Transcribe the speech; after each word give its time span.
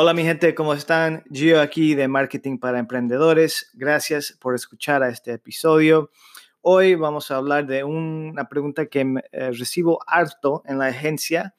Hola 0.00 0.14
mi 0.14 0.22
gente, 0.22 0.54
¿cómo 0.54 0.74
están? 0.74 1.24
Gio 1.32 1.60
aquí 1.60 1.96
de 1.96 2.06
Marketing 2.06 2.58
para 2.58 2.78
Emprendedores. 2.78 3.68
Gracias 3.74 4.38
por 4.40 4.54
escuchar 4.54 5.02
a 5.02 5.08
este 5.08 5.32
episodio. 5.32 6.12
Hoy 6.60 6.94
vamos 6.94 7.32
a 7.32 7.36
hablar 7.36 7.66
de 7.66 7.82
una 7.82 8.48
pregunta 8.48 8.86
que 8.86 9.00
eh, 9.32 9.50
recibo 9.50 9.98
harto 10.06 10.62
en 10.66 10.78
la 10.78 10.86
agencia, 10.86 11.56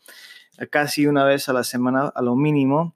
eh, 0.57 0.67
casi 0.67 1.05
una 1.05 1.25
vez 1.25 1.49
a 1.49 1.54
la 1.54 1.65
semana 1.65 2.13
a 2.15 2.21
lo 2.21 2.38
mínimo. 2.38 2.96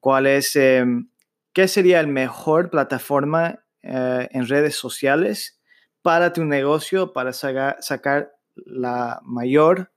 ¿Cuál 0.00 0.26
es, 0.26 0.56
em, 0.56 1.10
qué 1.52 1.68
sería 1.68 2.00
el 2.00 2.06
mejor 2.06 2.70
plataforma 2.70 3.62
eh, 3.82 4.28
en 4.30 4.48
redes 4.48 4.76
sociales 4.76 5.60
para 6.00 6.32
tu 6.32 6.46
negocio, 6.46 7.12
para 7.12 7.34
sacar 7.34 8.32
la 8.54 9.20
mayor 9.22 9.92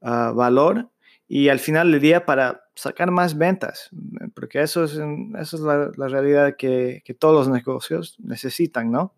ah, 0.00 0.30
valor 0.32 0.92
y 1.26 1.48
al 1.48 1.58
final 1.58 1.90
del 1.90 2.00
día 2.00 2.24
para 2.24 2.67
sacar 2.78 3.10
más 3.10 3.36
ventas, 3.36 3.90
porque 4.34 4.62
eso 4.62 4.84
es, 4.84 4.92
eso 4.92 5.56
es 5.56 5.62
la, 5.62 6.08
realidad 6.08 6.54
que, 6.56 7.02
todos 7.18 7.34
los 7.34 7.48
negocios 7.48 8.14
necesitan, 8.20 8.92
¿no? 8.92 9.16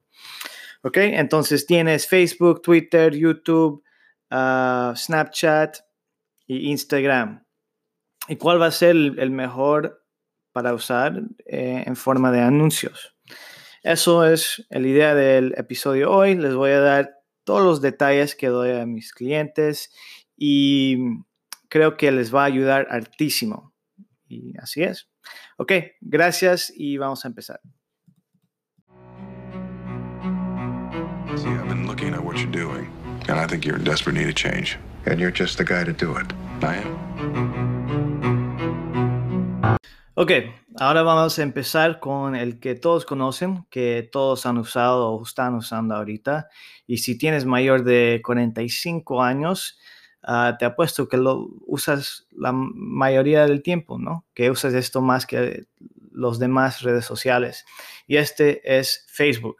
Ok, 0.82 0.96
entonces 0.96 1.66
tienes 1.66 2.08
Facebook, 2.08 2.62
Twitter, 2.62 3.14
YouTube, 3.14 3.84
ah, 4.30 4.94
Snapchat 4.96 5.76
y 6.46 6.70
Instagram. 6.70 7.44
¿Y 8.28 8.36
cuál 8.36 8.62
va 8.62 8.66
a 8.66 8.70
ser 8.70 8.96
el, 8.96 9.30
mejor 9.30 10.06
para 10.52 10.72
usar 10.72 11.20
eh, 11.44 11.84
en 11.86 11.96
forma 11.96 12.32
de 12.32 12.40
anuncios? 12.40 13.14
Eso 13.82 14.24
es 14.24 14.64
la 14.70 14.88
idea 14.88 15.14
del 15.14 15.52
episodio 15.58 16.10
hoy. 16.10 16.34
Les 16.34 16.54
voy 16.54 16.70
a 16.70 16.80
dar 16.80 17.14
todos 17.44 17.62
los 17.62 17.82
detalles 17.82 18.34
que 18.34 18.48
doy 18.48 18.70
a 18.70 18.86
mis 18.86 19.12
clientes 19.12 19.92
y 20.34 20.96
creo 21.70 21.96
que 21.96 22.12
les 22.12 22.34
va 22.34 22.42
a 22.42 22.46
ayudar 22.46 22.86
hartísimo. 22.90 23.72
Y 24.28 24.52
así 24.58 24.82
es. 24.82 25.08
Ok, 25.56 25.72
gracias 26.00 26.70
y 26.76 26.98
vamos 26.98 27.24
a 27.24 27.28
empezar. 27.28 27.60
See, 31.36 31.48
I've 31.48 31.68
been 31.68 31.86
looking 31.86 32.12
at 32.12 32.22
what 32.22 32.36
you're 32.36 32.50
doing, 32.50 32.90
and 33.28 33.38
I 33.38 33.46
think 33.46 33.64
you're 33.64 33.78
in 33.78 33.84
desperate 33.84 34.18
need 34.18 34.28
of 34.28 34.34
change. 34.34 34.78
And 35.06 35.18
you're 35.18 35.32
just 35.32 35.56
the 35.56 35.64
guy 35.64 35.84
to 35.84 35.92
do 35.92 36.18
it. 36.18 36.30
I 36.62 36.76
am. 36.76 37.10
Ok, 40.14 40.32
ahora 40.78 41.02
vamos 41.02 41.38
a 41.38 41.42
empezar 41.42 41.98
con 41.98 42.36
el 42.36 42.60
que 42.60 42.74
todos 42.74 43.06
conocen, 43.06 43.64
que 43.70 44.06
todos 44.12 44.44
han 44.44 44.58
usado 44.58 45.12
o 45.12 45.22
están 45.22 45.54
usando 45.54 45.94
ahorita. 45.94 46.48
Y 46.86 46.98
si 46.98 47.16
tienes 47.16 47.46
mayor 47.46 47.84
de 47.84 48.20
45 48.22 49.22
años, 49.22 49.78
Ah, 50.22 50.56
te 50.58 50.66
apuesto 50.66 51.08
que 51.08 51.16
lo 51.16 51.48
usas 51.66 52.26
la 52.30 52.52
mayoría 52.52 53.46
del 53.46 53.62
tiempo, 53.62 53.98
¿no? 53.98 54.26
Que 54.34 54.50
usas 54.50 54.74
esto 54.74 55.00
más 55.00 55.26
que 55.26 55.66
los 56.12 56.38
demás 56.38 56.82
redes 56.82 57.04
sociales. 57.04 57.64
Y 58.06 58.16
este 58.16 58.78
es 58.78 59.06
Facebook. 59.08 59.56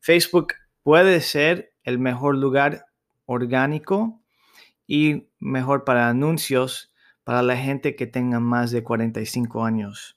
Facebook 0.00 0.54
puede 0.82 1.20
ser 1.20 1.72
el 1.82 1.98
mejor 1.98 2.36
lugar 2.36 2.86
orgánico 3.26 4.20
y 4.86 5.28
mejor 5.40 5.84
para 5.84 6.08
anuncios 6.08 6.92
para 7.24 7.42
la 7.42 7.56
gente 7.56 7.96
que 7.96 8.06
tenga 8.06 8.38
más 8.38 8.70
de 8.70 8.84
45 8.84 9.64
años. 9.64 10.16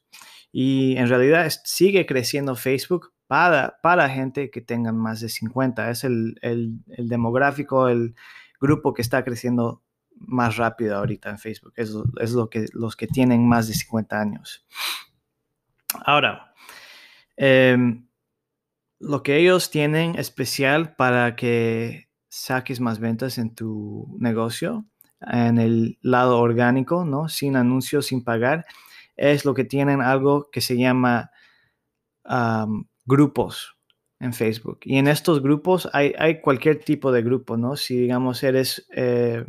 Y 0.52 0.96
en 0.98 1.08
realidad 1.08 1.52
sigue 1.64 2.06
creciendo 2.06 2.56
Facebook 2.56 3.14
para, 3.28 3.80
para 3.82 4.10
gente 4.10 4.52
que 4.52 4.62
tenga 4.62 4.92
más 4.92 5.22
de 5.22 5.30
50. 5.30 5.90
Es 5.90 6.04
el, 6.04 6.38
el, 6.42 6.80
el 6.90 7.10
demográfico, 7.10 7.88
el 7.88 8.16
grupo 8.60 8.94
que 8.94 9.02
está 9.02 9.24
creciendo 9.24 9.82
más 10.20 10.58
rápido 10.58 10.98
ahorita 10.98 11.30
en 11.30 11.40
Facebook. 11.40 11.74
Es, 11.76 11.94
es 12.20 12.32
lo 12.32 12.50
que 12.50 12.66
los 12.74 12.96
que 12.96 13.08
tienen 13.08 13.48
más 13.48 13.68
de 13.68 13.74
50 13.74 14.20
años. 14.20 14.66
Ahora, 16.06 16.54
em, 17.36 18.08
lo 19.00 19.24
que 19.24 19.38
ellos 19.38 19.70
tienen 19.70 20.16
especial 20.16 20.96
para 20.96 21.36
que 21.36 22.10
saques 22.30 22.80
más 22.80 23.00
ventas 23.00 23.38
en 23.38 23.56
tu 23.56 24.16
negocio, 24.20 24.86
en 25.22 25.58
el 25.58 25.98
lado 26.02 26.40
orgánico, 26.40 27.06
¿no? 27.06 27.30
Sin 27.30 27.56
anuncios, 27.56 28.08
sin 28.08 28.24
pagar, 28.24 28.66
es 29.16 29.46
lo 29.46 29.54
que 29.54 29.64
tienen 29.64 30.02
algo 30.02 30.50
que 30.52 30.62
se 30.62 30.78
llama 30.78 31.32
grupos 33.06 33.78
en 34.20 34.34
Facebook. 34.34 34.80
Y 34.84 34.98
en 34.98 35.08
estos 35.08 35.42
grupos 35.42 35.90
hay, 35.94 36.14
hay, 36.18 36.42
cualquier 36.42 36.84
tipo 36.84 37.12
de 37.12 37.22
grupo, 37.22 37.56
¿no? 37.56 37.76
Si 37.78 37.98
digamos 37.98 38.44
eres 38.44 38.86
eh, 38.92 39.46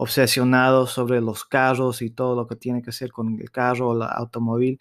obsesionado 0.00 0.86
sobre 0.86 1.20
los 1.20 1.44
carros 1.44 2.00
y 2.00 2.08
todo 2.08 2.34
lo 2.34 2.46
que 2.46 2.56
tiene 2.56 2.80
que 2.80 2.88
hacer 2.88 3.12
con 3.12 3.38
el 3.38 3.50
carro 3.50 3.90
o 3.90 3.94
el 3.94 4.02
automóvil, 4.02 4.80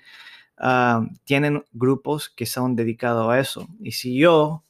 ah, 0.57 1.06
tienen 1.25 1.66
grupos 1.74 2.30
que 2.30 2.46
son 2.46 2.74
dedicados 2.74 3.30
a 3.30 3.38
eso. 3.38 3.68
Y 3.81 3.91
si 3.91 4.18
yo, 4.18 4.63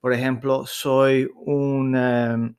por 0.00 0.12
ejemplo, 0.12 0.66
soy 0.66 1.30
un 1.36 1.94
em, 1.96 2.56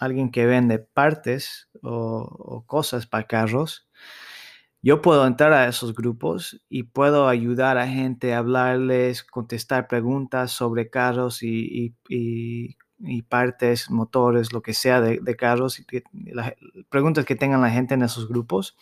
alguien 0.00 0.32
que 0.32 0.46
vende 0.46 0.80
partes 0.80 1.68
o, 1.82 2.64
cosas 2.66 3.06
para 3.06 3.28
carros, 3.28 3.86
yo 4.82 5.00
puedo 5.00 5.24
entrar 5.26 5.52
a 5.52 5.68
esos 5.68 5.94
grupos 5.94 6.60
y 6.68 6.82
puedo 6.84 7.28
ayudar 7.28 7.78
a 7.78 7.86
gente 7.86 8.34
a 8.34 8.38
hablarles, 8.38 9.22
contestar 9.22 9.86
preguntas 9.86 10.50
sobre 10.50 10.90
carros 10.90 11.44
y, 11.44 11.94
y 12.08 12.74
y 12.74 12.76
partes, 13.22 13.90
motores, 13.90 14.52
lo 14.52 14.62
que 14.62 14.74
sea 14.74 15.00
de, 15.00 15.36
carros, 15.36 15.80
y 15.80 15.86
las 16.32 16.54
preguntas 16.88 17.24
que 17.24 17.36
tengan 17.36 17.60
la 17.60 17.70
gente 17.70 17.94
en 17.94 18.02
esos 18.02 18.28
grupos 18.28 18.76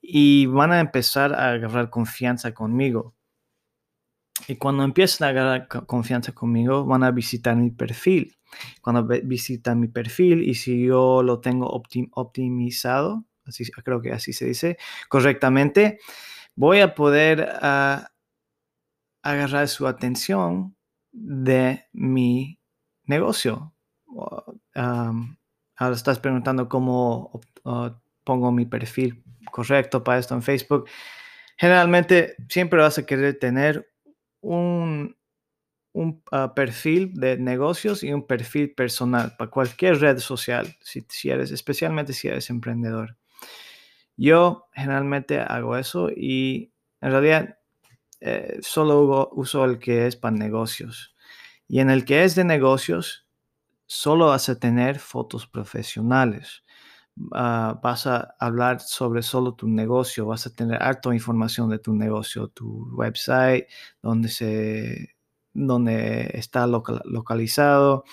y 0.00 0.46
van 0.46 0.72
a 0.72 0.80
empezar 0.80 1.34
a 1.34 1.50
agarrar 1.50 1.90
confianza 1.90 2.54
conmigo. 2.54 3.14
Y 4.48 4.56
cuando 4.56 4.84
empiezan 4.84 5.26
a 5.26 5.30
agarrar 5.30 5.68
confianza 5.86 6.32
conmigo, 6.32 6.84
van 6.84 7.02
a 7.02 7.10
visitar 7.10 7.56
mi 7.56 7.70
perfil. 7.70 8.36
Cuando 8.80 9.04
visitan 9.24 9.80
mi 9.80 9.88
perfil 9.88 10.48
y 10.48 10.54
si 10.54 10.86
yo 10.86 11.22
lo 11.22 11.40
tengo 11.40 11.68
optimizado, 11.68 13.24
así, 13.44 13.64
creo 13.84 14.00
que 14.00 14.12
así 14.12 14.32
se 14.32 14.46
dice 14.46 14.78
correctamente, 15.08 15.98
voy 16.54 16.80
a 16.80 16.94
poder 16.94 17.48
ah, 17.60 18.10
agarrar 19.22 19.66
su 19.68 19.86
atención 19.86 20.76
de 21.10 21.86
mi 21.92 22.60
negocio. 23.06 23.72
ahora 24.74 25.94
estás 25.94 26.18
preguntando 26.18 26.68
cómo 26.68 27.40
pongo 28.24 28.52
mi 28.52 28.66
perfil 28.66 29.22
correcto 29.50 30.02
para 30.04 30.18
esto 30.18 30.34
en 30.34 30.42
Facebook. 30.42 30.88
Generalmente 31.56 32.36
siempre 32.48 32.80
vas 32.80 32.98
a 32.98 33.06
querer 33.06 33.38
tener 33.38 33.90
un, 34.40 35.16
un 35.96 36.22
ah, 36.30 36.52
perfil 36.54 37.14
de 37.14 37.38
negocios 37.38 38.04
y 38.04 38.12
un 38.12 38.26
perfil 38.26 38.74
personal 38.74 39.34
para 39.38 39.50
cualquier 39.50 39.98
red 39.98 40.18
social, 40.18 40.76
si, 40.80 41.30
eres, 41.30 41.50
especialmente 41.52 42.12
si 42.12 42.28
eres 42.28 42.50
emprendedor. 42.50 43.16
Yo 44.18 44.68
generalmente 44.74 45.40
hago 45.40 45.76
eso 45.76 46.10
y 46.10 46.72
en 47.00 47.10
realidad 47.10 47.58
eh, 48.20 48.58
solo 48.60 49.30
uso 49.32 49.64
el 49.64 49.78
que 49.78 50.06
es 50.06 50.16
para 50.16 50.36
negocios. 50.36 51.15
Y 51.68 51.80
en 51.80 51.90
el 51.90 52.04
que 52.04 52.24
es 52.24 52.34
de 52.34 52.44
negocios, 52.44 53.26
solo 53.86 54.28
vas 54.28 54.48
a 54.48 54.58
tener 54.58 54.98
fotos 54.98 55.46
profesionales. 55.46 56.64
Ah, 57.32 57.80
vas 57.82 58.06
a 58.06 58.34
hablar 58.38 58.80
sobre 58.80 59.22
solo 59.22 59.54
tu 59.54 59.68
negocio, 59.68 60.26
vas 60.26 60.46
a 60.46 60.54
tener 60.54 60.82
harta 60.82 61.14
información 61.14 61.70
de 61.70 61.78
tu 61.78 61.94
negocio, 61.94 62.48
tu 62.48 62.88
website, 62.94 63.66
donde, 64.02 64.28
se, 64.28 65.16
donde 65.54 66.30
está 66.34 66.66
localizado, 66.66 68.04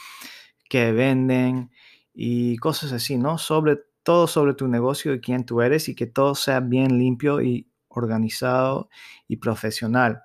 qué 0.70 0.92
venden 0.94 1.72
y 2.14 2.58
cosas 2.58 2.94
así, 2.94 3.18
¿no? 3.18 3.38
Sobre 3.38 3.80
todo 4.04 4.28
sobre 4.28 4.54
tu 4.54 4.68
negocio 4.68 5.14
y 5.14 5.22
quién 5.22 5.46
tú 5.46 5.62
eres 5.62 5.90
y 5.90 5.96
que 5.96 6.08
todo 6.08 6.36
sea 6.36 6.60
bien 6.60 6.98
limpio 7.00 7.42
y 7.42 7.70
organizado 7.90 8.90
y 9.28 9.38
profesional. 9.38 10.24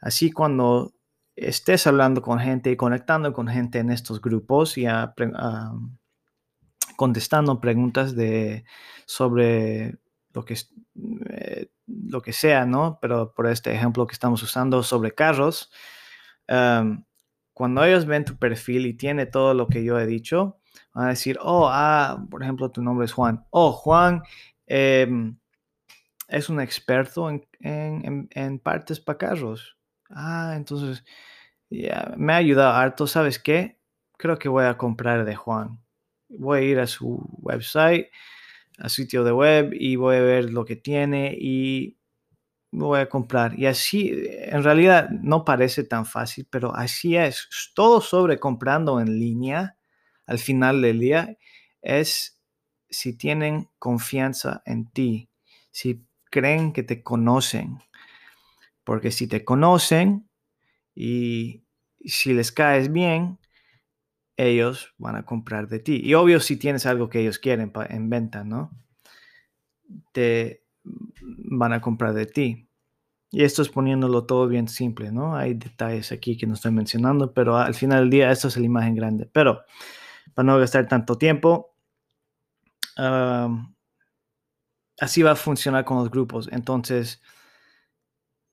Así 0.00 0.32
cuando 0.32 0.94
estés 1.36 1.86
hablando 1.86 2.22
con 2.22 2.38
gente 2.38 2.70
y 2.70 2.76
conectando 2.76 3.32
con 3.32 3.48
gente 3.48 3.78
en 3.78 3.90
estos 3.90 4.20
grupos 4.20 4.76
y 4.78 4.86
contestando 6.96 7.60
preguntas 7.60 8.14
de, 8.14 8.64
sobre 9.06 9.98
lo 10.32 10.44
que, 10.44 10.56
eh, 11.30 11.70
lo 11.86 12.22
que 12.22 12.32
sea, 12.32 12.66
¿no? 12.66 12.98
Pero 13.00 13.32
por 13.34 13.46
este 13.46 13.74
ejemplo 13.74 14.06
que 14.06 14.14
estamos 14.14 14.42
usando 14.42 14.82
sobre 14.82 15.12
carros, 15.12 15.70
cuando 17.54 17.84
ellos 17.84 18.06
ven 18.06 18.24
tu 18.24 18.36
perfil 18.36 18.86
y 18.86 18.94
tiene 18.94 19.26
todo 19.26 19.54
lo 19.54 19.68
que 19.68 19.84
yo 19.84 19.98
he 19.98 20.06
dicho, 20.06 20.58
van 20.94 21.06
a 21.06 21.10
decir, 21.10 21.38
oh, 21.40 21.68
ah, 21.70 22.24
por 22.30 22.42
ejemplo, 22.42 22.70
tu 22.70 22.82
nombre 22.82 23.06
es 23.06 23.12
Juan. 23.12 23.44
Oh, 23.50 23.72
Juan 23.72 24.22
em, 24.66 25.38
es 26.28 26.48
un 26.48 26.60
experto 26.60 27.30
en, 27.30 27.46
en, 27.60 28.28
en 28.30 28.58
partes 28.58 29.00
para 29.00 29.18
carros. 29.18 29.76
Ah, 30.12 30.54
entonces 30.56 31.04
me 32.16 32.32
ha 32.32 32.36
ayudado 32.36 32.72
harto. 32.74 33.06
¿Sabes 33.06 33.38
qué? 33.38 33.78
Creo 34.18 34.38
que 34.38 34.48
voy 34.48 34.64
a 34.64 34.76
comprar 34.78 35.24
de 35.24 35.36
Juan. 35.36 35.80
Voy 36.28 36.58
a 36.60 36.62
ir 36.62 36.80
a 36.80 36.86
su 36.86 37.16
website, 37.42 38.08
a 38.78 38.88
su 38.88 39.02
sitio 39.02 39.24
de 39.24 39.32
web 39.32 39.70
y 39.74 39.96
voy 39.96 40.16
a 40.16 40.20
ver 40.22 40.50
lo 40.52 40.64
que 40.64 40.76
tiene 40.76 41.36
y 41.38 41.98
voy 42.72 43.00
a 43.00 43.08
comprar. 43.08 43.58
Y 43.58 43.66
así, 43.66 44.12
en 44.30 44.62
realidad, 44.64 45.10
no 45.10 45.44
parece 45.44 45.84
tan 45.84 46.06
fácil, 46.06 46.46
pero 46.50 46.74
así 46.76 47.16
es. 47.16 47.48
Todo 47.74 48.00
sobre 48.00 48.38
comprando 48.40 49.00
en 49.00 49.18
línea 49.20 49.76
al 50.26 50.38
final 50.38 50.82
del 50.82 51.00
día 51.00 51.36
es 51.82 52.40
si 52.90 53.16
tienen 53.16 53.70
confianza 53.78 54.62
en 54.66 54.90
ti, 54.90 55.30
si 55.70 56.06
creen 56.30 56.72
que 56.72 56.82
te 56.82 57.02
conocen. 57.02 57.78
Porque 58.84 59.10
si 59.10 59.26
te 59.26 59.44
conocen 59.44 60.28
y 60.94 61.64
si 62.04 62.32
les 62.34 62.52
caes 62.52 62.92
bien, 62.92 63.38
ellos 64.36 64.94
van 64.98 65.16
a 65.16 65.24
comprar 65.24 65.68
de 65.68 65.78
ti. 65.78 66.00
Y 66.02 66.14
obvio 66.14 66.40
si 66.40 66.56
tienes 66.56 66.86
algo 66.86 67.08
que 67.08 67.20
ellos 67.20 67.38
quieren 67.38 67.72
en 67.88 68.10
venta, 68.10 68.44
¿no? 68.44 68.70
Te 70.12 70.64
van 70.84 71.72
a 71.72 71.80
comprar 71.80 72.14
de 72.14 72.26
ti. 72.26 72.68
Y 73.30 73.44
esto 73.44 73.62
es 73.62 73.68
poniéndolo 73.68 74.26
todo 74.26 74.46
bien 74.46 74.68
simple, 74.68 75.10
¿no? 75.10 75.36
Hay 75.36 75.54
detalles 75.54 76.12
aquí 76.12 76.36
que 76.36 76.46
no 76.46 76.54
estoy 76.54 76.72
mencionando, 76.72 77.32
pero 77.32 77.56
al 77.56 77.74
final 77.74 78.00
del 78.00 78.10
día 78.10 78.30
esto 78.30 78.48
es 78.48 78.56
la 78.56 78.66
imagen 78.66 78.94
grande. 78.94 79.26
Pero 79.32 79.62
para 80.34 80.46
no 80.46 80.58
gastar 80.58 80.86
tanto 80.86 81.16
tiempo, 81.16 81.74
así 84.98 85.22
va 85.22 85.30
a 85.30 85.36
funcionar 85.36 85.84
con 85.84 85.96
los 85.98 86.10
grupos. 86.10 86.48
Entonces, 86.52 87.22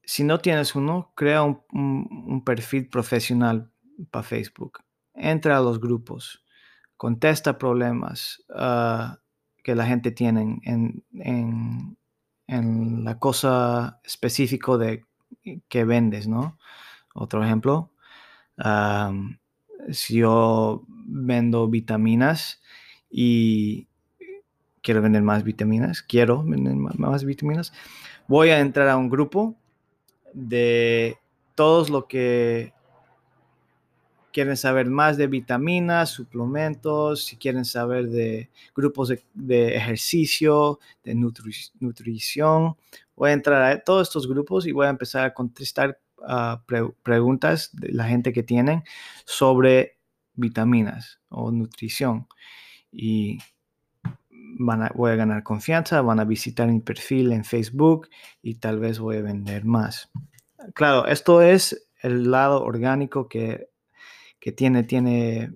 si 0.09 0.23
no 0.23 0.39
tienes 0.39 0.73
uno, 0.73 1.11
crea 1.15 1.44
un 1.44 2.41
perfil 2.44 2.88
profesional 2.88 3.71
para 4.11 4.23
Facebook 4.23 4.79
entra 5.19 5.57
a 5.57 5.61
los 5.61 5.79
grupos, 5.79 6.44
contesta 6.97 7.57
problemas 7.57 8.44
ah, 8.56 9.19
que 9.63 9.75
la 9.75 9.85
gente 9.85 10.11
tiene 10.11 10.59
en, 10.63 11.95
la 13.03 13.19
cosa 13.19 14.00
específica 14.03 14.77
de 14.77 15.06
que 15.67 15.83
vendes, 15.85 16.27
¿no? 16.27 16.57
Otro 17.13 17.44
ejemplo, 17.44 17.91
si 19.91 20.17
yo 20.17 20.83
vendo 20.88 21.67
vitaminas 21.67 22.61
y 23.09 23.88
quiero 24.81 25.01
vender 25.01 25.21
más 25.21 25.44
vitaminas, 25.44 26.01
quiero 26.01 26.44
vender 26.44 26.75
más 26.75 27.23
vitaminas, 27.23 27.71
voy 28.27 28.50
a 28.50 28.59
entrar 28.59 28.89
a 28.89 28.97
un 28.97 29.09
grupo 29.09 29.56
de 30.33 31.17
todos 31.55 31.89
lo 31.89 32.07
que 32.07 32.73
quieren 34.31 34.57
saber 34.57 34.87
más 34.87 35.17
de 35.17 35.27
vitaminas, 35.27 36.09
suplementos, 36.09 37.25
si 37.25 37.37
quieren 37.37 37.65
saber 37.65 38.09
de 38.09 38.49
grupos 38.75 39.13
de, 39.33 39.75
ejercicio, 39.75 40.79
de 41.03 41.15
nutrición, 41.15 42.77
voy 43.15 43.31
a 43.31 43.33
entrar 43.33 43.63
a 43.63 43.83
todos 43.83 44.07
estos 44.07 44.27
grupos 44.27 44.65
y 44.65 44.71
voy 44.71 44.85
a 44.85 44.91
empezar 44.91 45.25
a 45.25 45.33
contestar 45.33 45.99
ah, 46.25 46.63
preguntas 47.03 47.71
de 47.73 47.91
la 47.91 48.05
gente 48.05 48.31
que 48.31 48.43
tienen 48.43 48.83
sobre 49.25 49.97
vitaminas 50.35 51.19
o 51.29 51.51
nutrición. 51.51 52.27
Y 52.91 53.39
van 54.59 54.88
voy 54.94 55.11
a 55.11 55.15
ganar 55.15 55.41
confianza, 55.41 56.01
van 56.01 56.19
a 56.19 56.25
visitar 56.25 56.67
mi 56.67 56.81
perfil 56.81 57.31
en 57.31 57.44
Facebook 57.44 58.09
y 58.44 58.56
tal 58.56 58.79
vez 58.79 59.00
voy 59.00 59.17
a 59.17 59.21
vender 59.21 59.65
más. 59.65 60.11
Claro, 60.75 61.07
esto 61.07 61.41
es 61.41 61.89
el 62.03 62.29
lado 62.29 62.63
orgánico 62.63 63.27
que 63.27 63.69
que 64.39 64.51
tiene, 64.51 64.83
tiene, 64.83 65.53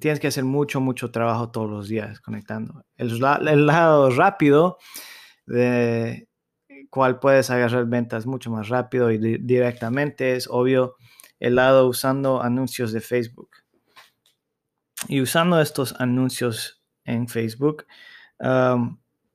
tienes 0.00 0.20
que 0.20 0.28
hacer 0.28 0.44
mucho, 0.44 0.80
mucho 0.80 1.10
trabajo 1.10 1.50
todos 1.50 1.68
los 1.68 1.88
días 1.88 2.20
conectando. 2.20 2.84
El, 2.96 3.18
lado 3.20 4.10
rápido, 4.10 4.78
de 5.46 6.28
cual 6.90 7.18
puedes 7.18 7.50
agarrar 7.50 7.86
ventas 7.86 8.26
mucho 8.26 8.50
más 8.50 8.68
rápido 8.68 9.10
y 9.10 9.18
directamente, 9.38 10.36
es 10.36 10.48
obvio 10.48 10.96
el 11.40 11.56
lado 11.56 11.88
usando 11.88 12.42
anuncios 12.42 12.92
de 12.92 13.00
Facebook. 13.00 13.50
Y 15.08 15.20
usando 15.20 15.60
estos 15.60 15.94
anuncios 15.98 16.82
en 17.04 17.28
Facebook, 17.28 17.86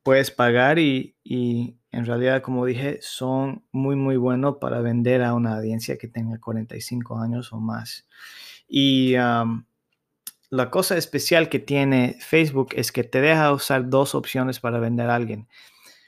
puedes 0.04 0.32
pagar 0.32 0.80
y, 0.80 1.16
y, 1.24 1.78
en 1.92 2.06
realidad, 2.06 2.42
como 2.42 2.66
dije, 2.66 3.00
son 3.02 3.66
muy, 3.72 3.98
muy 3.98 4.16
buenos 4.16 4.58
para 4.62 4.80
vender 4.80 5.22
a 5.24 5.34
una 5.34 5.58
audiencia 5.58 5.98
que 5.98 6.08
tenga 6.08 6.40
45 6.40 7.20
años 7.20 7.52
o 7.52 7.60
más. 7.60 8.08
Y 8.68 9.16
la 10.52 10.70
cosa 10.70 10.98
especial 10.98 11.50
que 11.50 11.60
tiene 11.60 12.18
Facebook 12.20 12.70
es 12.76 12.92
que 12.92 13.04
te 13.04 13.20
deja 13.20 13.52
usar 13.52 13.90
dos 13.90 14.16
opciones 14.16 14.60
para 14.60 14.80
vender 14.80 15.10
a 15.10 15.16
alguien. 15.16 15.48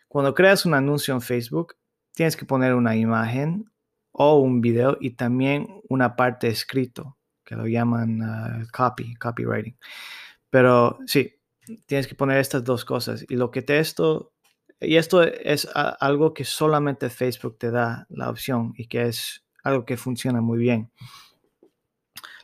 Cuando 0.08 0.34
creas 0.34 0.66
un 0.66 0.74
anuncio 0.74 1.14
en 1.14 1.22
Facebook, 1.22 1.76
tienes 2.14 2.38
que 2.38 2.46
poner 2.46 2.76
una 2.76 2.96
imagen 2.96 3.72
o 4.12 4.40
un 4.40 4.62
video 4.62 4.98
y 5.02 5.12
también 5.12 5.82
una 5.90 6.16
parte 6.16 6.48
escrito, 6.48 7.18
que 7.44 7.56
lo 7.56 7.68
llaman 7.68 8.22
ah, 8.22 8.64
copy, 8.72 9.16
copywriting. 9.16 9.78
Pero 10.50 11.00
sí, 11.08 11.34
tienes 11.86 12.08
que 12.08 12.16
poner 12.16 12.38
estas 12.40 12.64
dos 12.64 12.86
cosas. 12.86 13.26
Y 13.30 13.36
lo 13.36 13.52
que 13.52 13.62
te 13.62 13.80
esto, 13.80 14.34
y 14.80 14.98
esto 14.98 15.24
es 15.24 15.68
algo 15.74 16.34
que 16.34 16.46
solamente 16.46 17.10
Facebook 17.10 17.58
te 17.58 17.72
da 17.72 18.06
la 18.10 18.30
opción 18.30 18.74
y 18.78 18.88
que 18.88 19.04
es 19.04 19.46
algo 19.64 19.86
que 19.86 19.98
funciona 19.98 20.42
muy 20.42 20.60
bien. 20.60 20.92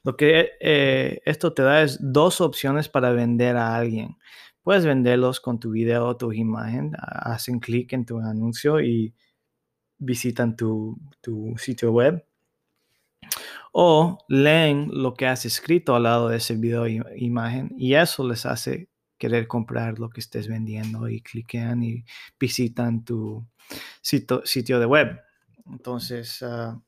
Lo 0.04 0.16
que 0.16 0.52
eh, 0.60 1.22
esto 1.26 1.54
te 1.54 1.62
da 1.62 1.82
es 1.82 2.00
dos 2.02 2.42
opciones 2.42 2.88
para 2.90 3.12
vender 3.12 3.58
a 3.58 3.76
alguien. 3.76 4.18
Puedes 4.64 4.86
venderlos 4.86 5.40
con 5.40 5.60
tu 5.60 5.72
video 5.72 6.06
o 6.06 6.18
tu 6.18 6.32
imagen, 6.32 6.94
hacen 6.98 7.60
clic 7.60 7.94
en 7.94 8.06
tu 8.06 8.20
anuncio 8.20 8.80
y 8.82 9.14
visitan 9.98 10.56
tu, 10.56 10.98
sitio 11.58 11.92
web. 11.92 12.26
O 13.72 14.18
leen 14.28 14.90
lo 14.92 15.14
que 15.14 15.28
has 15.28 15.46
escrito 15.46 15.96
al 15.96 16.04
lado 16.04 16.30
de 16.30 16.38
ese 16.38 16.56
video 16.56 16.88
imagen 16.88 17.72
y 17.78 17.94
eso 17.94 18.28
les 18.28 18.46
hace 18.46 18.89
querer 19.20 19.48
comprar 19.48 20.00
lo 20.00 20.10
que 20.10 20.22
estés 20.22 20.48
vendiendo 20.48 21.08
y 21.10 21.22
cliquean 21.22 21.84
y 21.84 22.06
visitan 22.40 23.04
tu 23.04 23.46
sitio, 24.02 24.80
de 24.80 24.86
web. 24.86 25.22
Entonces, 25.68 26.42
ah, 26.42 26.82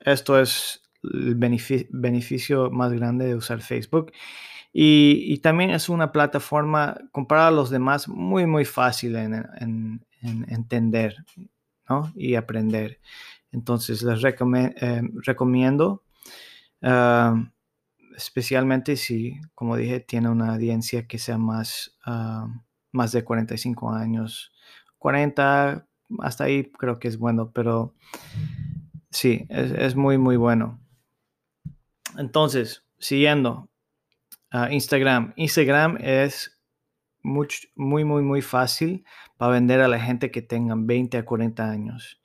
esto 0.00 0.40
es 0.40 0.80
el 1.02 1.34
beneficio, 1.34 2.70
más 2.70 2.92
grande 2.92 3.26
de 3.26 3.34
usar 3.34 3.60
Facebook. 3.60 4.12
Y, 4.72 5.36
también 5.38 5.70
es 5.70 5.90
una 5.90 6.12
plataforma, 6.12 6.96
comparada 7.10 7.48
a 7.48 7.50
los 7.50 7.68
demás, 7.68 8.08
muy, 8.08 8.46
muy 8.46 8.64
fácil 8.64 9.16
en, 9.16 10.00
entender 10.22 11.16
y 12.14 12.36
aprender. 12.36 13.00
Entonces, 13.50 14.02
les 14.02 14.24
eh, 14.24 15.02
recomiendo, 15.26 16.04
ah, 16.80 17.52
especialmente 18.16 18.96
si, 18.96 19.40
como 19.54 19.76
dije, 19.76 20.00
tiene 20.00 20.28
una 20.28 20.54
audiencia 20.54 21.06
que 21.06 21.18
sea 21.18 21.38
más, 21.38 21.96
ah, 22.04 22.46
más 22.92 23.12
de 23.12 23.24
45 23.24 23.92
años. 23.92 24.52
40, 24.98 25.86
hasta 26.20 26.44
ahí 26.44 26.70
creo 26.72 26.98
que 26.98 27.08
es 27.08 27.18
bueno, 27.18 27.50
pero 27.52 27.94
sí, 29.10 29.46
es, 29.48 29.72
es 29.72 29.96
muy, 29.96 30.18
muy 30.18 30.36
bueno. 30.36 30.80
Entonces, 32.16 32.84
siguiendo, 32.98 33.68
Instagram. 34.70 35.32
Instagram 35.36 35.98
es 36.00 36.58
muy, 37.22 37.48
muy, 37.74 38.04
muy, 38.04 38.22
muy 38.22 38.42
fácil 38.42 39.04
para 39.36 39.52
vender 39.52 39.80
a 39.80 39.88
la 39.88 39.98
gente 39.98 40.30
que 40.30 40.42
tengan 40.42 40.86
20 40.86 41.18
a 41.18 41.24
40 41.24 41.70
años. 41.70 42.20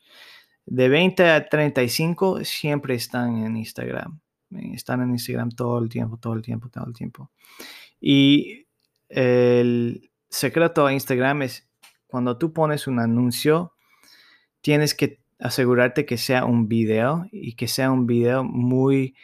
De 0.66 0.90
20 0.90 1.30
a 1.30 1.48
35 1.48 2.44
siempre 2.44 2.96
están 2.96 3.44
en 3.44 3.56
Instagram. 3.56 4.20
Están 4.50 5.02
en 5.02 5.12
Instagram 5.12 5.52
todo 5.52 5.80
el 5.80 5.90
tiempo, 5.90 6.18
todo 6.18 6.34
el 6.34 6.42
tiempo, 6.42 6.70
todo 6.70 6.86
el 6.86 6.94
tiempo. 6.94 7.32
Y 8.00 8.68
el 9.10 10.12
secreto 10.30 10.86
a 10.86 10.94
Instagram 10.94 11.44
es 11.44 11.70
cuando 12.08 12.38
tú 12.38 12.54
pones 12.54 12.88
un 12.88 13.00
anuncio, 13.00 13.74
tienes 14.62 14.94
que 14.94 15.22
asegurarte 15.40 16.06
que 16.06 16.18
sea 16.18 16.46
un 16.46 16.68
video 16.68 17.28
y 17.32 17.54
que 17.56 17.68
sea 17.68 17.92
un 17.92 18.08
video 18.08 18.44
muy 18.44 19.16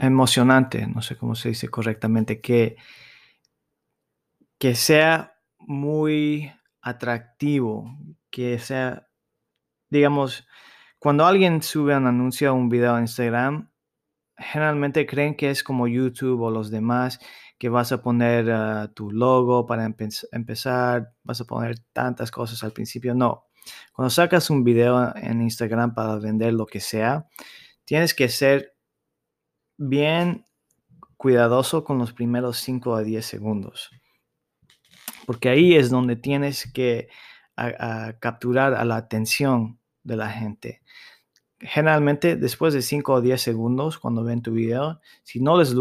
emocionante, 0.00 0.86
no 0.86 1.02
sé 1.02 1.16
cómo 1.16 1.34
se 1.34 1.50
dice 1.50 1.68
correctamente, 1.68 2.40
que, 2.40 2.76
que 4.58 4.74
sea 4.74 5.34
muy 5.58 6.52
atractivo, 6.80 7.96
que 8.30 8.58
sea, 8.58 9.08
digamos, 9.90 10.46
cuando 11.02 11.26
alguien 11.26 11.62
sube 11.62 11.96
un 11.96 12.06
anuncio 12.06 12.52
o 12.52 12.54
un 12.54 12.68
video 12.68 12.94
a 12.94 13.00
Instagram, 13.00 13.68
generalmente 14.36 15.04
creen 15.04 15.34
que 15.34 15.50
es 15.50 15.64
como 15.64 15.88
YouTube 15.88 16.40
o 16.40 16.48
los 16.52 16.70
demás, 16.70 17.18
que 17.58 17.68
vas 17.68 17.90
a 17.90 18.00
poner 18.00 18.48
ah, 18.52 18.88
tu 18.94 19.10
logo 19.10 19.66
para 19.66 19.84
empezar, 19.84 21.12
vas 21.24 21.40
a 21.40 21.44
poner 21.44 21.80
tantas 21.92 22.30
cosas 22.30 22.62
al 22.62 22.70
principio. 22.70 23.16
No, 23.16 23.46
cuando 23.92 24.10
sacas 24.10 24.48
un 24.48 24.62
video 24.62 25.12
en 25.16 25.42
Instagram 25.42 25.92
para 25.92 26.20
vender 26.20 26.54
lo 26.54 26.66
que 26.66 26.78
sea, 26.78 27.26
tienes 27.84 28.14
que 28.14 28.28
ser 28.28 28.76
bien 29.76 30.46
cuidadoso 31.16 31.82
con 31.82 31.98
los 31.98 32.12
primeros 32.12 32.58
5 32.58 32.94
a 32.94 33.02
10 33.02 33.26
segundos. 33.26 33.90
Porque 35.26 35.48
ahí 35.48 35.74
es 35.74 35.90
donde 35.90 36.14
tienes 36.14 36.70
que 36.72 37.08
capturar 38.20 38.74
a 38.74 38.84
la 38.84 38.94
atención 38.94 39.81
de 40.04 40.16
la 40.16 40.30
gente. 40.30 40.82
Generalmente 41.58 42.36
después 42.36 42.74
de 42.74 42.82
5 42.82 43.12
o 43.12 43.20
10 43.20 43.40
segundos 43.40 43.98
cuando 43.98 44.24
ven 44.24 44.42
tu 44.42 44.52
video, 44.52 45.00
si 45.22 45.40
no 45.40 45.56
les, 45.56 45.74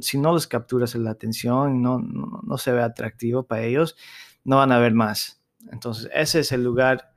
si 0.00 0.18
no 0.18 0.34
les 0.34 0.46
capturas 0.46 0.94
la 0.96 1.10
atención, 1.10 1.82
no, 1.82 2.00
no, 2.00 2.58
se 2.58 2.72
ve 2.72 2.82
atractivo 2.82 3.44
para 3.44 3.62
ellos, 3.62 3.96
no 4.44 4.56
van 4.56 4.72
a 4.72 4.78
ver 4.78 4.92
más. 4.92 5.40
Entonces 5.70 6.10
ese 6.12 6.40
es 6.40 6.52
el 6.52 6.64
lugar 6.64 7.12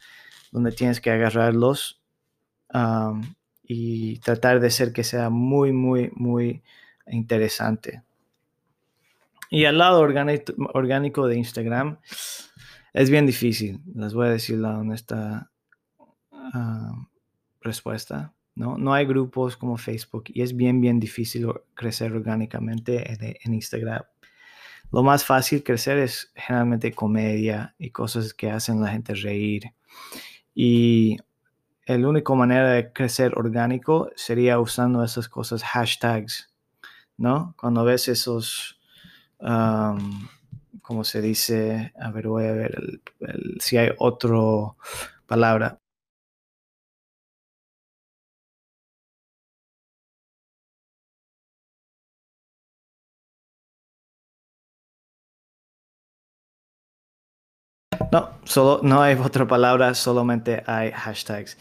donde 0.52 0.72
tienes 0.72 1.02
que 1.02 1.10
agarrarlos 1.10 2.02
y 3.64 4.20
tratar 4.20 4.60
de 4.60 4.70
ser 4.70 4.94
que 4.94 5.04
sea 5.04 5.30
muy, 5.30 5.72
muy, 5.72 6.12
muy 6.16 6.64
interesante. 7.08 8.04
Y 9.50 9.66
al 9.66 9.78
lado 9.78 10.00
orgánico, 10.00 11.28
de 11.28 11.38
Instagram 11.38 12.00
es 12.94 13.10
bien 13.10 13.26
difícil, 13.26 13.82
les 13.96 14.14
voy 14.14 14.28
a 14.28 14.32
decir 14.32 14.58
la 14.58 14.78
honesta 14.78 15.52
respuesta. 17.64 18.34
¿no? 18.56 18.78
no 18.78 18.94
hay 18.94 19.06
grupos 19.06 19.58
como 19.58 19.78
Facebook 19.78 20.26
y 20.28 20.42
es 20.42 20.56
bien, 20.56 20.80
bien 20.82 21.00
difícil 21.00 21.48
crecer 21.74 22.14
orgánicamente 22.14 23.38
en, 23.44 23.54
Instagram. 23.54 24.04
Lo 24.92 25.02
más 25.02 25.26
fácil 25.26 25.64
crecer 25.64 25.98
es 25.98 26.32
generalmente 26.36 26.92
comedia 26.92 27.74
y 27.80 27.90
cosas 27.90 28.34
que 28.34 28.52
hacen 28.52 28.82
la 28.82 28.90
gente 28.90 29.16
reír. 29.16 29.74
Y 30.54 31.18
la 31.88 32.08
única 32.08 32.34
manera 32.36 32.70
de 32.70 32.94
crecer 32.94 33.34
orgánico 33.36 34.12
sería 34.16 34.60
usando 34.60 35.04
esas 35.04 35.28
cosas, 35.28 35.64
hashtags, 35.64 36.54
¿no? 37.18 37.56
Cuando 37.58 37.84
ves 37.84 38.08
esos, 38.08 38.80
como 39.40 41.04
se 41.04 41.22
dice? 41.22 41.92
A 42.00 42.12
ver, 42.12 42.28
voy 42.28 42.46
a 42.46 42.52
ver 42.52 43.02
si 43.60 43.78
hay 43.78 43.90
otra 43.98 44.38
palabra. 45.26 45.80
No, 58.14 58.30
solo, 58.44 58.80
no 58.84 59.02
hay 59.02 59.16
otra 59.24 59.48
palabra, 59.48 59.96
solamente 59.96 60.62
hay 60.68 60.92
hashtags. 60.92 61.58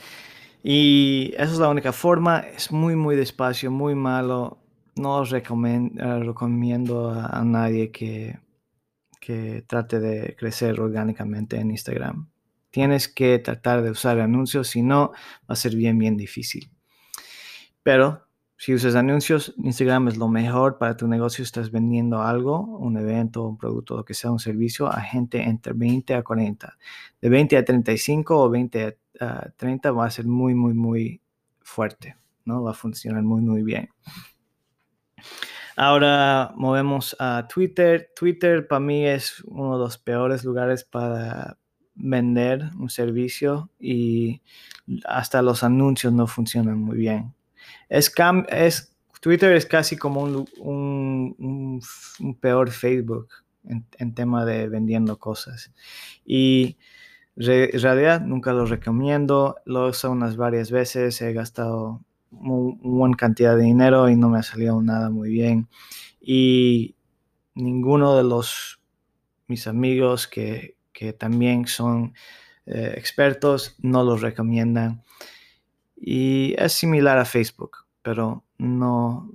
Y 0.62 1.32
esa 1.34 1.52
es 1.52 1.58
la 1.58 1.68
única 1.68 1.92
forma. 1.92 2.40
Es 2.40 2.70
muy, 2.70 2.94
muy 2.94 3.16
despacio, 3.16 3.70
muy 3.70 3.94
malo. 3.94 4.58
No 4.94 5.16
os 5.16 5.30
recomiendo 5.30 7.10
a, 7.10 7.42
nadie 7.42 7.90
que, 7.90 8.38
que 9.18 9.64
trate 9.66 9.98
de 9.98 10.36
crecer 10.38 10.78
orgánicamente 10.78 11.56
en 11.56 11.70
Instagram. 11.70 12.28
Tienes 12.70 13.08
que 13.08 13.38
tratar 13.38 13.80
de 13.82 13.90
usar 13.90 14.20
anuncios, 14.20 14.68
si 14.68 14.82
no, 14.82 15.12
va 15.48 15.54
a 15.54 15.56
ser 15.56 15.74
bien, 15.74 15.98
bien 15.98 16.18
difícil. 16.18 16.70
Pero 17.82 18.26
si 18.62 18.72
usas 18.72 18.94
anuncios, 18.94 19.52
Instagram 19.56 20.06
es 20.06 20.16
lo 20.16 20.28
mejor 20.28 20.78
para 20.78 20.96
tu 20.96 21.08
negocio. 21.08 21.42
Estás 21.42 21.72
vendiendo 21.72 22.22
algo, 22.22 22.60
un 22.60 22.96
evento, 22.96 23.42
un 23.42 23.58
producto, 23.58 23.96
lo 23.96 24.04
que 24.04 24.14
sea, 24.14 24.30
un 24.30 24.38
servicio 24.38 24.86
a 24.86 25.00
gente 25.00 25.42
entre 25.42 25.72
20 25.72 26.14
a 26.14 26.22
40. 26.22 26.78
De 27.20 27.28
20 27.28 27.56
a 27.56 27.64
35 27.64 28.38
o 28.38 28.48
20 28.48 28.98
a 29.18 29.50
30 29.56 29.90
va 29.90 30.06
a 30.06 30.10
ser 30.10 30.26
muy, 30.26 30.54
muy, 30.54 30.74
muy 30.74 31.20
fuerte. 31.60 32.16
¿no? 32.44 32.62
Va 32.62 32.70
a 32.70 32.74
funcionar 32.74 33.24
muy, 33.24 33.40
muy 33.40 33.64
bien. 33.64 33.88
Ahora 35.74 36.52
movemos 36.54 37.16
a 37.18 37.48
Twitter. 37.52 38.12
Twitter 38.14 38.68
para 38.68 38.78
mí 38.78 39.04
es 39.04 39.40
uno 39.40 39.76
de 39.76 39.82
los 39.82 39.98
peores 39.98 40.44
lugares 40.44 40.84
para 40.84 41.58
vender 41.96 42.70
un 42.78 42.90
servicio 42.90 43.70
y 43.80 44.40
hasta 45.04 45.42
los 45.42 45.64
anuncios 45.64 46.12
no 46.12 46.28
funcionan 46.28 46.78
muy 46.78 46.96
bien. 46.96 47.34
Es, 47.88 48.12
es 48.48 48.92
Twitter 49.20 49.52
es 49.52 49.66
casi 49.66 49.96
como 49.96 50.22
un, 50.22 51.80
peor 52.40 52.70
Facebook 52.70 53.28
en, 53.64 54.14
tema 54.14 54.44
de 54.44 54.68
vendiendo 54.68 55.18
cosas. 55.18 55.72
Y 56.24 56.76
en 57.36 57.80
realidad 57.80 58.20
nunca 58.22 58.52
lo 58.52 58.66
recomiendo. 58.66 59.56
Lo 59.64 59.88
uso 59.88 60.10
unas 60.10 60.36
varias 60.36 60.72
veces. 60.72 61.22
He 61.22 61.32
gastado 61.32 62.00
una 62.32 62.76
buena 62.82 63.16
cantidad 63.16 63.56
de 63.56 63.62
dinero 63.62 64.08
y 64.08 64.16
no 64.16 64.28
me 64.28 64.40
ha 64.40 64.42
salido 64.42 64.82
nada 64.82 65.08
muy 65.08 65.30
bien. 65.30 65.68
Y 66.20 66.96
ninguno 67.54 68.16
de 68.16 68.24
los 68.24 68.80
mis 69.46 69.66
amigos 69.66 70.26
que, 70.26 70.76
también 71.18 71.66
son 71.66 72.14
eh, 72.66 72.94
expertos 72.96 73.76
no 73.80 74.04
lo 74.04 74.16
recomiendan. 74.16 75.02
Y 76.04 76.56
es 76.58 76.72
similar 76.72 77.16
a 77.16 77.24
Facebook, 77.24 77.86
pero 78.02 78.42
no, 78.58 79.30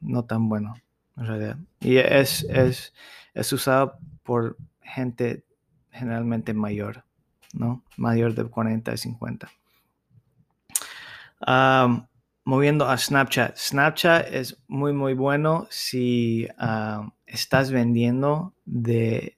no 0.00 0.24
tan 0.24 0.48
bueno 0.48 0.74
en 1.16 1.26
realidad. 1.26 1.56
Y 1.78 1.98
es, 1.98 2.42
es, 2.50 2.92
es 3.32 3.52
usado 3.52 3.96
por 4.24 4.56
gente 4.82 5.44
generalmente 5.92 6.52
mayor, 6.52 7.04
¿no? 7.52 7.84
Mayor 7.96 8.34
de 8.34 8.44
40 8.44 8.92
y 8.92 8.98
50. 8.98 9.48
moviendo 12.44 12.88
a 12.88 12.98
Snapchat. 12.98 13.56
Snapchat 13.56 14.26
es 14.32 14.60
muy, 14.66 14.92
muy 14.92 15.14
bueno 15.14 15.68
si 15.70 16.48
estás 17.24 17.70
vendiendo 17.70 18.52
de 18.64 19.36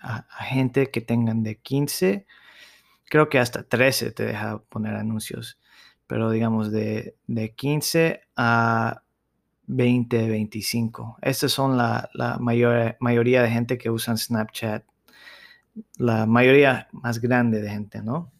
a, 0.00 0.22
gente 0.44 0.90
que 0.90 1.02
tengan 1.02 1.42
de 1.42 1.58
15 1.58 2.26
creo 3.10 3.28
que 3.28 3.38
hasta 3.38 3.64
13 3.64 4.12
te 4.12 4.24
deja 4.24 4.62
poner 4.70 4.94
anuncios, 4.94 5.58
pero 6.06 6.30
digamos 6.30 6.70
de, 6.70 7.16
15 7.56 8.22
a 8.36 9.02
20, 9.66 10.28
25. 10.28 11.18
Estas 11.20 11.52
son 11.52 11.76
la, 11.76 12.08
mayor, 12.40 12.96
mayoría 13.00 13.42
de 13.42 13.50
gente 13.50 13.76
que 13.76 13.90
usan 13.90 14.16
Snapchat, 14.16 14.84
la 15.98 16.26
mayoría 16.26 16.88
más 16.92 17.20
grande 17.20 17.60
de 17.60 17.70
gente, 17.70 18.02
¿no? 18.02 18.32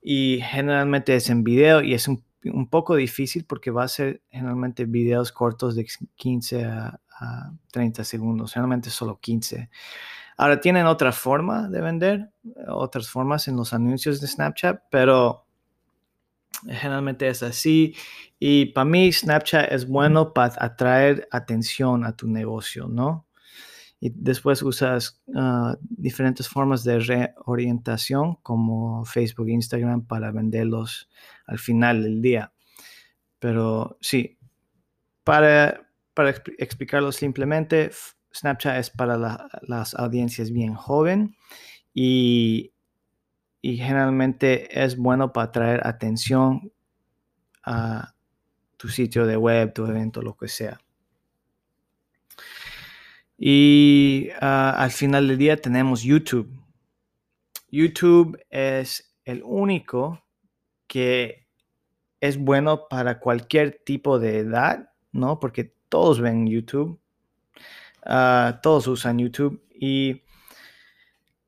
Y 0.00 0.40
generalmente 0.42 1.16
es 1.16 1.28
en 1.28 1.42
video 1.44 1.82
y 1.82 1.94
es 1.94 2.08
un, 2.08 2.22
poco 2.70 2.94
difícil 2.94 3.44
porque 3.46 3.70
va 3.70 3.84
a 3.84 3.88
ser 3.88 4.22
generalmente 4.30 4.84
videos 4.84 5.32
cortos 5.32 5.74
de 5.74 5.86
15 6.14 6.64
a, 6.64 7.00
a 7.18 7.52
30 7.72 8.04
segundos, 8.04 8.52
generalmente 8.52 8.90
solo 8.90 9.18
15. 9.18 9.70
Ahora 10.36 10.60
tienen 10.60 10.86
otra 10.86 11.12
forma 11.12 11.68
de 11.68 11.80
vender, 11.80 12.30
otras 12.68 13.08
formas 13.08 13.46
en 13.48 13.56
los 13.56 13.72
anuncios 13.72 14.20
de 14.20 14.26
Snapchat, 14.26 14.82
pero 14.90 15.46
generalmente 16.68 17.28
es 17.28 17.42
así. 17.42 17.94
Y 18.38 18.66
para 18.66 18.84
mí 18.84 19.12
Snapchat 19.12 19.72
es 19.72 19.86
bueno 19.86 20.32
para 20.32 20.54
atraer 20.58 21.28
atención 21.30 22.04
a 22.04 22.16
tu 22.16 22.28
negocio, 22.28 22.88
¿no? 22.88 23.26
Y 24.00 24.10
después 24.14 24.62
usas 24.62 25.22
ah, 25.34 25.76
diferentes 25.80 26.48
formas 26.48 26.84
de 26.84 26.98
reorientación 26.98 28.36
como 28.42 29.04
Facebook 29.04 29.48
Instagram 29.48 30.04
para 30.06 30.30
venderlos 30.30 31.08
al 31.46 31.58
final 31.58 32.02
del 32.02 32.20
día. 32.20 32.52
Pero 33.38 33.96
sí, 34.00 34.36
para, 35.22 35.88
para 36.12 36.30
explicarlo 36.58 37.12
simplemente, 37.12 37.90
Snapchat 38.34 38.78
es 38.78 38.90
para 38.90 39.16
las 39.62 39.94
audiencias 39.94 40.50
bien 40.50 40.74
joven 40.74 41.36
y, 41.92 42.72
generalmente 43.62 44.84
es 44.84 44.96
bueno 44.96 45.32
para 45.32 45.46
atraer 45.46 45.86
atención 45.86 46.70
a 47.62 48.14
tu 48.76 48.88
sitio 48.88 49.24
de 49.26 49.38
web, 49.38 49.72
tu 49.72 49.86
evento, 49.86 50.20
lo 50.20 50.36
que 50.36 50.48
sea. 50.48 50.78
Y 53.38 54.28
ah, 54.40 54.74
al 54.76 54.90
final 54.90 55.28
del 55.28 55.38
día 55.38 55.56
tenemos 55.56 56.02
YouTube. 56.02 56.50
YouTube 57.70 58.38
es 58.50 59.16
el 59.24 59.42
único 59.42 60.22
que 60.86 61.46
es 62.20 62.38
bueno 62.38 62.86
para 62.88 63.18
cualquier 63.18 63.80
tipo 63.84 64.18
de 64.18 64.38
edad, 64.38 64.90
¿no? 65.12 65.40
Porque 65.40 65.74
todos 65.88 66.20
ven 66.20 66.46
YouTube. 66.46 67.00
Ah, 68.04 68.60
todos 68.62 68.86
usan 68.86 69.18
YouTube 69.18 69.62
y 69.74 70.22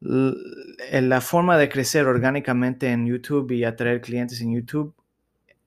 la 0.01 1.21
forma 1.21 1.57
de 1.59 1.69
crecer 1.69 2.07
orgánicamente 2.07 2.91
en 2.91 3.07
YouTube 3.07 3.51
y 3.53 3.65
atraer 3.65 4.01
clientes 4.01 4.41
en 4.41 4.55
YouTube 4.55 4.95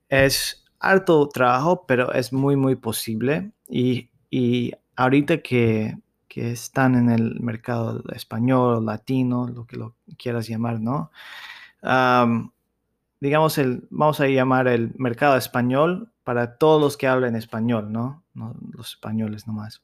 es 0.08 0.66
harto 0.80 1.28
trabajo, 1.30 1.86
pero 1.88 2.14
es 2.14 2.34
muy, 2.34 2.56
muy 2.56 2.76
posible. 2.76 3.52
Y, 3.68 4.10
ahorita 4.96 5.40
que, 5.40 5.98
están 6.30 6.96
en 6.96 7.10
el 7.10 7.42
mercado 7.42 8.02
español, 8.16 8.86
latino, 8.86 9.46
lo 9.48 9.66
que 9.66 9.76
lo 9.76 9.96
quieras 10.18 10.48
llamar, 10.48 10.80
¿no? 10.80 11.12
digamos, 13.20 13.58
el, 13.58 13.86
vamos 13.90 14.22
a 14.22 14.28
llamar 14.28 14.70
el 14.70 14.94
mercado 14.98 15.36
español 15.36 16.14
para 16.24 16.58
todos 16.58 16.82
los 16.82 16.96
que 16.96 17.08
hablan 17.08 17.36
español, 17.36 17.92
¿no? 17.92 18.24
no 18.34 18.56
los 18.72 18.92
españoles 18.92 19.48
nomás. 19.48 19.82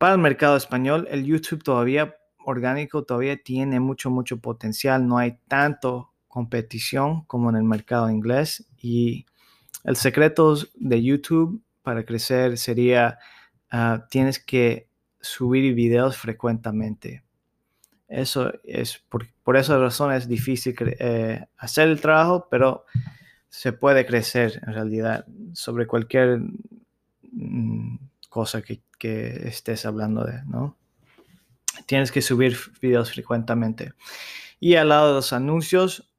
Para 0.00 0.14
el 0.14 0.18
mercado 0.18 0.56
español, 0.56 1.06
el 1.10 1.26
YouTube 1.26 1.62
todavía 1.62 2.16
orgánico 2.46 3.02
todavía 3.02 3.36
tiene 3.36 3.80
mucho, 3.80 4.08
mucho 4.08 4.38
potencial. 4.38 5.06
No 5.06 5.18
hay 5.18 5.36
tanto 5.46 6.14
competición 6.26 7.26
como 7.26 7.50
en 7.50 7.56
el 7.56 7.64
mercado 7.64 8.08
inglés. 8.08 8.66
Y 8.78 9.26
el 9.84 9.96
secreto 9.96 10.56
de 10.76 11.02
YouTube 11.02 11.62
para 11.82 12.06
crecer 12.06 12.56
sería, 12.56 13.18
ah, 13.70 14.06
tienes 14.08 14.38
que 14.38 14.88
subir 15.20 15.74
videos 15.74 16.16
frecuentemente. 16.16 17.22
Eso 18.08 18.54
es, 18.64 19.04
por, 19.06 19.26
por 19.42 19.58
esa 19.58 19.76
razón 19.76 20.14
es 20.14 20.26
difícil 20.26 20.74
eh, 20.98 21.44
hacer 21.58 21.88
el 21.88 22.00
trabajo, 22.00 22.48
pero 22.50 22.86
se 23.50 23.74
puede 23.74 24.06
crecer 24.06 24.62
en 24.66 24.72
realidad 24.72 25.26
sobre 25.52 25.86
cualquier 25.86 26.40
mm, 27.32 28.09
cosa 28.30 28.62
que, 28.62 28.80
que, 28.98 29.48
estés 29.48 29.84
hablando 29.84 30.24
de, 30.24 30.42
¿no? 30.46 30.78
Tienes 31.86 32.10
que 32.10 32.22
subir 32.22 32.56
videos 32.80 33.12
frecuentemente. 33.12 33.92
Y 34.58 34.76
al 34.76 34.88
lado 34.88 35.08
de 35.08 35.14
los 35.14 35.34
anuncios, 35.34 36.10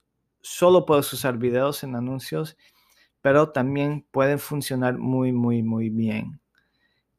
solo 0.41 0.86
puedes 0.86 1.12
usar 1.13 1.38
videos 1.38 1.84
en 1.84 1.96
anuncios, 1.96 2.58
pero 3.22 3.50
también 3.50 4.06
pueden 4.12 4.39
funcionar 4.39 4.98
muy, 4.98 5.32
muy, 5.32 5.63
muy 5.63 5.89
bien. 5.89 6.39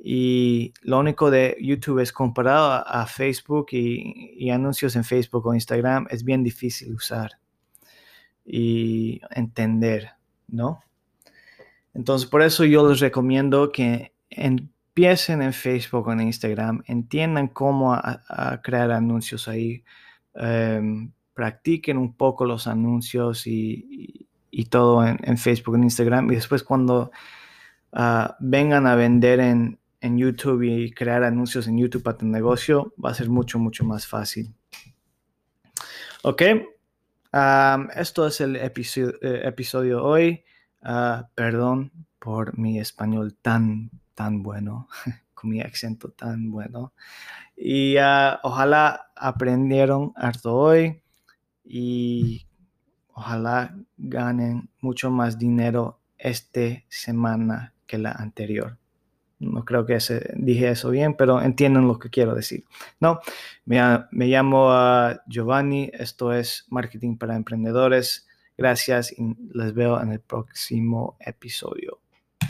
Y 0.04 0.74
lo 0.82 0.98
único 0.98 1.30
de 1.30 1.56
YouTube 1.60 2.00
es 2.00 2.12
comparado 2.12 2.72
a, 2.72 3.06
Facebook 3.06 3.68
y, 3.70 4.50
anuncios 4.50 4.96
en 4.96 5.04
Facebook 5.04 5.46
o 5.46 5.54
Instagram, 5.54 6.08
es 6.10 6.24
bien 6.24 6.42
difícil 6.42 6.92
usar 6.92 7.38
y 8.44 9.20
entender, 9.30 10.10
¿no? 10.48 10.82
Entonces, 11.94 12.28
por 12.28 12.42
eso 12.42 12.64
yo 12.64 12.88
les 12.88 12.98
recomiendo 12.98 13.70
que 13.70 14.12
empiecen 14.94 15.40
en 15.40 15.54
Facebook 15.54 16.10
en 16.10 16.20
Instagram, 16.20 16.82
entiendan 16.86 17.48
cómo 17.48 17.98
crear 18.62 18.90
anuncios 18.90 19.48
ahí, 19.48 19.82
em, 20.34 21.10
practiquen 21.32 21.96
un 21.96 22.14
poco 22.14 22.44
los 22.44 22.66
anuncios 22.66 23.46
y, 23.46 24.28
todo 24.68 25.04
en, 25.06 25.38
Facebook, 25.38 25.76
en 25.76 25.84
Instagram, 25.84 26.30
y 26.30 26.34
después 26.34 26.62
cuando 26.62 27.10
ah, 27.92 28.36
vengan 28.38 28.86
a 28.86 28.94
vender 28.94 29.40
en, 29.40 29.78
en 30.02 30.18
YouTube 30.18 30.62
y 30.62 30.92
crear 30.92 31.24
anuncios 31.24 31.66
en 31.68 31.78
YouTube 31.78 32.02
para 32.02 32.18
tu 32.18 32.26
negocio 32.26 32.92
va 33.02 33.10
a 33.10 33.14
ser 33.14 33.30
mucho, 33.30 33.58
mucho 33.58 33.84
más 33.84 34.06
fácil. 34.06 34.54
Ok, 36.22 36.42
esto 37.96 38.26
es 38.26 38.40
el 38.40 38.56
episodio, 38.56 39.14
eh, 39.22 39.42
episodio 39.44 40.04
hoy. 40.04 40.44
Ah, 40.82 41.28
perdón 41.34 41.92
por 42.18 42.58
mi 42.58 42.78
español 42.78 43.36
tan, 43.40 43.90
tan 44.14 44.42
bueno, 44.42 44.88
con 45.34 45.50
mi 45.50 45.60
acento 45.60 46.10
tan 46.10 46.50
bueno. 46.50 46.92
Y 47.56 47.96
ah, 47.98 48.40
ojalá 48.42 49.12
aprendieron 49.16 50.12
harto 50.16 50.54
hoy 50.56 51.02
y 51.64 52.46
ojalá 53.12 53.76
ganen 53.96 54.70
mucho 54.80 55.10
más 55.10 55.38
dinero 55.38 56.00
esta 56.18 56.82
semana 56.88 57.74
que 57.86 57.98
la 57.98 58.12
anterior. 58.12 58.78
No 59.38 59.64
creo 59.64 59.84
que 59.84 59.98
dije 60.36 60.70
eso 60.70 60.90
bien, 60.90 61.14
pero 61.14 61.42
entienden 61.42 61.88
lo 61.88 61.98
que 61.98 62.10
quiero 62.10 62.34
decir. 62.34 62.64
No, 63.00 63.18
me, 63.64 63.80
me 64.12 64.26
llamo 64.26 64.68
uh, 64.70 65.16
Giovanni, 65.26 65.90
esto 65.92 66.32
es 66.32 66.64
Marketing 66.68 67.16
para 67.16 67.34
Emprendedores. 67.34 68.28
Gracias 68.56 69.12
y 69.12 69.34
les 69.52 69.74
veo 69.74 70.00
en 70.00 70.12
el 70.12 70.20
próximo 70.20 71.16
episodio. 71.18 72.01